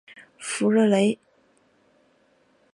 [0.39, 1.19] 弗热雷。